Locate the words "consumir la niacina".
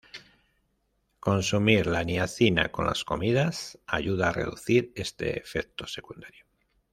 1.19-2.69